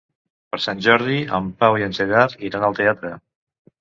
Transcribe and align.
Per 0.53 0.59
Sant 0.63 0.79
Jordi 0.85 1.19
en 1.39 1.51
Pau 1.61 1.77
i 1.81 1.85
en 1.91 1.93
Gerard 2.01 2.45
iran 2.51 2.67
al 2.71 2.77
teatre. 2.81 3.13